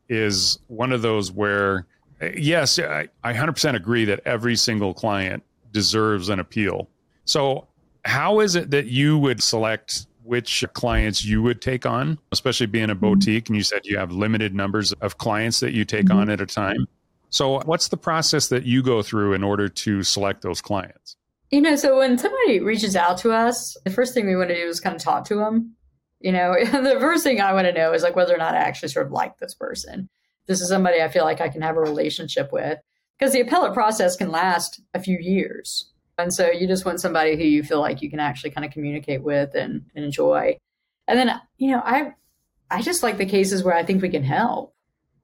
is 0.09 0.59
one 0.67 0.91
of 0.91 1.01
those 1.01 1.31
where 1.31 1.87
yes, 2.35 2.79
I, 2.79 3.07
I 3.23 3.33
100% 3.33 3.75
agree 3.75 4.05
that 4.05 4.21
every 4.25 4.55
single 4.55 4.93
client 4.93 5.43
deserves 5.71 6.29
an 6.29 6.39
appeal. 6.39 6.89
So 7.25 7.67
how 8.05 8.39
is 8.39 8.55
it 8.55 8.71
that 8.71 8.85
you 8.85 9.17
would 9.17 9.41
select 9.41 10.07
which 10.25 10.63
clients 10.73 11.23
you 11.23 11.41
would 11.41 11.61
take 11.61 11.85
on, 11.85 12.17
especially 12.31 12.65
being 12.65 12.89
a 12.89 12.95
mm-hmm. 12.95 13.01
boutique? 13.01 13.47
And 13.47 13.55
you 13.55 13.63
said 13.63 13.85
you 13.85 13.97
have 13.97 14.11
limited 14.11 14.53
numbers 14.53 14.91
of 14.93 15.17
clients 15.17 15.59
that 15.59 15.73
you 15.73 15.85
take 15.85 16.07
mm-hmm. 16.07 16.17
on 16.17 16.29
at 16.29 16.41
a 16.41 16.45
time. 16.45 16.87
So, 17.29 17.59
what's 17.65 17.89
the 17.89 17.97
process 17.97 18.47
that 18.47 18.63
you 18.63 18.81
go 18.81 19.01
through 19.01 19.33
in 19.33 19.43
order 19.43 19.67
to 19.67 20.03
select 20.03 20.41
those 20.41 20.61
clients? 20.61 21.17
You 21.51 21.61
know, 21.61 21.75
so 21.75 21.97
when 21.97 22.17
somebody 22.17 22.59
reaches 22.59 22.95
out 22.95 23.17
to 23.19 23.31
us, 23.31 23.77
the 23.83 23.91
first 23.91 24.13
thing 24.13 24.25
we 24.25 24.35
want 24.35 24.49
to 24.49 24.55
do 24.55 24.67
is 24.67 24.79
kind 24.79 24.95
of 24.95 25.01
talk 25.01 25.25
to 25.25 25.35
them. 25.35 25.75
You 26.19 26.31
know, 26.31 26.55
the 26.59 26.97
first 26.99 27.23
thing 27.23 27.41
I 27.41 27.53
want 27.53 27.67
to 27.67 27.73
know 27.73 27.93
is 27.93 28.03
like 28.03 28.15
whether 28.15 28.33
or 28.33 28.37
not 28.37 28.55
I 28.55 28.59
actually 28.59 28.89
sort 28.89 29.05
of 29.05 29.11
like 29.11 29.37
this 29.37 29.53
person. 29.53 30.09
This 30.47 30.61
is 30.61 30.69
somebody 30.69 31.01
I 31.01 31.07
feel 31.07 31.23
like 31.23 31.41
I 31.41 31.49
can 31.49 31.61
have 31.61 31.77
a 31.77 31.81
relationship 31.81 32.51
with 32.51 32.79
because 33.17 33.33
the 33.33 33.41
appellate 33.41 33.73
process 33.73 34.15
can 34.15 34.31
last 34.31 34.81
a 34.93 34.99
few 34.99 35.17
years. 35.17 35.91
And 36.17 36.33
so 36.33 36.49
you 36.49 36.67
just 36.67 36.85
want 36.85 37.01
somebody 37.01 37.35
who 37.35 37.43
you 37.43 37.63
feel 37.63 37.81
like 37.81 38.01
you 38.01 38.09
can 38.09 38.19
actually 38.19 38.51
kind 38.51 38.65
of 38.65 38.71
communicate 38.71 39.21
with 39.21 39.53
and, 39.53 39.85
and 39.95 40.05
enjoy. 40.05 40.57
And 41.07 41.19
then, 41.19 41.39
you 41.57 41.71
know, 41.71 41.81
I 41.83 42.13
I 42.71 42.81
just 42.81 43.03
like 43.03 43.17
the 43.17 43.25
cases 43.25 43.63
where 43.63 43.75
I 43.75 43.83
think 43.83 44.01
we 44.01 44.09
can 44.09 44.23
help. 44.23 44.73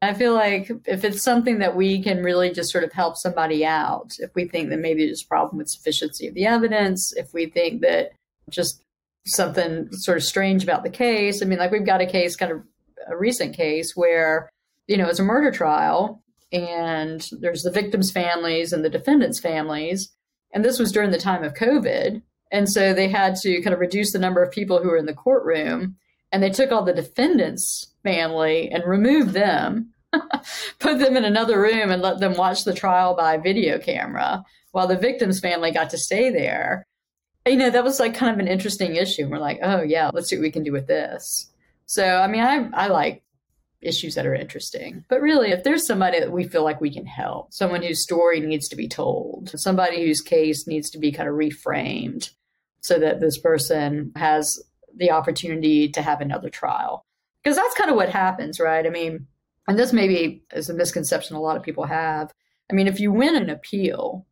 I 0.01 0.13
feel 0.13 0.33
like 0.33 0.71
if 0.85 1.03
it's 1.03 1.21
something 1.21 1.59
that 1.59 1.75
we 1.75 2.01
can 2.01 2.23
really 2.23 2.51
just 2.51 2.71
sort 2.71 2.83
of 2.83 2.91
help 2.91 3.17
somebody 3.17 3.65
out, 3.65 4.13
if 4.19 4.31
we 4.35 4.47
think 4.47 4.69
that 4.69 4.79
maybe 4.79 5.05
there's 5.05 5.23
a 5.23 5.27
problem 5.27 5.57
with 5.57 5.69
sufficiency 5.69 6.27
of 6.27 6.33
the 6.33 6.45
evidence, 6.45 7.13
if 7.15 7.33
we 7.33 7.45
think 7.45 7.81
that 7.81 8.11
just 8.49 8.83
something 9.27 9.91
sort 9.91 10.17
of 10.17 10.23
strange 10.23 10.63
about 10.63 10.83
the 10.83 10.89
case. 10.89 11.41
I 11.41 11.45
mean, 11.45 11.59
like 11.59 11.71
we've 11.71 11.85
got 11.85 12.01
a 12.01 12.07
case, 12.07 12.35
kind 12.35 12.51
of 12.51 12.63
a 13.07 13.15
recent 13.15 13.55
case 13.55 13.95
where, 13.95 14.49
you 14.87 14.97
know, 14.97 15.07
it's 15.07 15.19
a 15.19 15.23
murder 15.23 15.51
trial 15.51 16.23
and 16.51 17.27
there's 17.39 17.63
the 17.63 17.71
victims' 17.71 18.11
families 18.11 18.73
and 18.73 18.83
the 18.83 18.89
defendants' 18.89 19.39
families. 19.39 20.11
And 20.53 20.63
this 20.63 20.79
was 20.79 20.91
during 20.91 21.11
the 21.11 21.17
time 21.17 21.43
of 21.43 21.53
COVID. 21.53 22.21
And 22.51 22.69
so 22.69 22.93
they 22.93 23.07
had 23.07 23.35
to 23.37 23.61
kind 23.61 23.73
of 23.73 23.79
reduce 23.79 24.11
the 24.11 24.19
number 24.19 24.43
of 24.43 24.51
people 24.51 24.81
who 24.81 24.89
were 24.89 24.97
in 24.97 25.05
the 25.05 25.13
courtroom. 25.13 25.95
And 26.31 26.41
they 26.41 26.49
took 26.49 26.71
all 26.71 26.83
the 26.83 26.93
defendants' 26.93 27.93
family 28.03 28.69
and 28.69 28.83
removed 28.85 29.31
them, 29.31 29.93
put 30.79 30.99
them 30.99 31.17
in 31.17 31.25
another 31.25 31.59
room 31.61 31.91
and 31.91 32.01
let 32.01 32.19
them 32.19 32.35
watch 32.35 32.63
the 32.63 32.73
trial 32.73 33.15
by 33.15 33.37
video 33.37 33.79
camera 33.79 34.43
while 34.71 34.87
the 34.87 34.97
victim's 34.97 35.39
family 35.39 35.71
got 35.71 35.89
to 35.89 35.97
stay 35.97 36.29
there. 36.29 36.85
You 37.45 37.57
know, 37.57 37.69
that 37.69 37.83
was 37.83 37.99
like 37.99 38.13
kind 38.13 38.33
of 38.33 38.39
an 38.39 38.47
interesting 38.47 38.95
issue. 38.95 39.27
We're 39.27 39.39
like, 39.39 39.59
oh, 39.63 39.81
yeah, 39.81 40.11
let's 40.13 40.29
see 40.29 40.37
what 40.37 40.43
we 40.43 40.51
can 40.51 40.63
do 40.63 40.71
with 40.71 40.87
this. 40.87 41.49
So, 41.85 42.05
I 42.05 42.27
mean, 42.27 42.41
I, 42.41 42.69
I 42.73 42.87
like 42.87 43.23
issues 43.81 44.15
that 44.15 44.25
are 44.25 44.35
interesting. 44.35 45.03
But 45.09 45.21
really, 45.21 45.51
if 45.51 45.63
there's 45.63 45.85
somebody 45.85 46.19
that 46.19 46.31
we 46.31 46.47
feel 46.47 46.63
like 46.63 46.81
we 46.81 46.93
can 46.93 47.05
help, 47.05 47.53
someone 47.53 47.81
whose 47.81 48.03
story 48.03 48.39
needs 48.39 48.67
to 48.69 48.75
be 48.75 48.87
told, 48.87 49.51
somebody 49.55 50.05
whose 50.05 50.21
case 50.21 50.67
needs 50.67 50.89
to 50.91 50.99
be 50.99 51.11
kind 51.11 51.27
of 51.27 51.35
reframed 51.35 52.29
so 52.81 52.99
that 52.99 53.19
this 53.19 53.39
person 53.39 54.11
has 54.15 54.61
the 54.95 55.11
opportunity 55.11 55.89
to 55.89 56.01
have 56.01 56.21
another 56.21 56.49
trial. 56.49 57.05
Because 57.43 57.57
that's 57.57 57.75
kind 57.75 57.89
of 57.89 57.95
what 57.95 58.09
happens, 58.09 58.59
right? 58.59 58.85
I 58.85 58.89
mean, 58.89 59.27
and 59.67 59.77
this 59.79 59.93
maybe 59.93 60.43
is 60.53 60.69
a 60.69 60.73
misconception 60.73 61.35
a 61.35 61.41
lot 61.41 61.57
of 61.57 61.63
people 61.63 61.85
have. 61.85 62.33
I 62.69 62.73
mean, 62.73 62.87
if 62.87 62.99
you 62.99 63.11
win 63.11 63.35
an 63.35 63.49
appeal, 63.49 64.27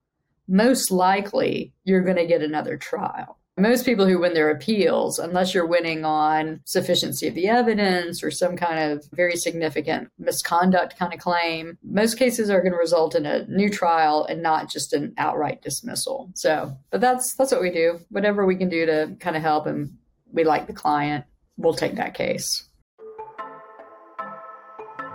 most 0.47 0.91
likely 0.91 1.73
you're 1.83 2.03
going 2.03 2.17
to 2.17 2.27
get 2.27 2.41
another 2.41 2.77
trial 2.77 3.38
most 3.59 3.85
people 3.85 4.07
who 4.07 4.19
win 4.19 4.33
their 4.33 4.49
appeals, 4.49 5.19
unless 5.19 5.53
you're 5.53 5.65
winning 5.65 6.05
on 6.05 6.61
sufficiency 6.65 7.27
of 7.27 7.35
the 7.35 7.47
evidence 7.47 8.23
or 8.23 8.31
some 8.31 8.55
kind 8.55 8.91
of 8.91 9.05
very 9.13 9.35
significant 9.35 10.09
misconduct 10.17 10.97
kind 10.97 11.13
of 11.13 11.19
claim, 11.19 11.77
most 11.83 12.17
cases 12.17 12.49
are 12.49 12.61
going 12.61 12.71
to 12.71 12.77
result 12.77 13.15
in 13.15 13.25
a 13.25 13.45
new 13.47 13.69
trial 13.69 14.25
and 14.25 14.41
not 14.41 14.69
just 14.69 14.93
an 14.93 15.13
outright 15.17 15.61
dismissal. 15.61 16.31
So, 16.35 16.75
but 16.91 17.01
that's 17.01 17.35
that's 17.35 17.51
what 17.51 17.61
we 17.61 17.71
do. 17.71 17.99
Whatever 18.09 18.45
we 18.45 18.55
can 18.55 18.69
do 18.69 18.85
to 18.85 19.15
kind 19.19 19.35
of 19.35 19.41
help 19.41 19.65
and 19.65 19.97
we 20.31 20.43
like 20.43 20.67
the 20.67 20.73
client, 20.73 21.25
we'll 21.57 21.73
take 21.73 21.95
that 21.95 22.13
case. 22.13 22.65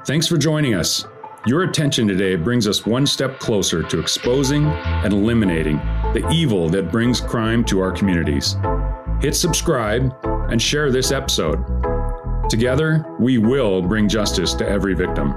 Thanks 0.06 0.26
for 0.26 0.36
joining 0.36 0.74
us. 0.74 1.06
Your 1.46 1.62
attention 1.62 2.08
today 2.08 2.36
brings 2.36 2.66
us 2.66 2.86
one 2.86 3.06
step 3.06 3.38
closer 3.38 3.82
to 3.82 4.00
exposing 4.00 4.64
and 4.66 5.12
eliminating 5.12 5.78
the 6.14 6.26
evil 6.30 6.68
that 6.70 6.90
brings 6.90 7.20
crime 7.20 7.64
to 7.64 7.80
our 7.80 7.92
communities. 7.92 8.56
Hit 9.20 9.34
subscribe 9.34 10.14
and 10.50 10.62
share 10.62 10.90
this 10.90 11.10
episode. 11.10 11.62
Together, 12.48 13.04
we 13.18 13.38
will 13.38 13.82
bring 13.82 14.08
justice 14.08 14.54
to 14.54 14.68
every 14.68 14.94
victim. 14.94 15.36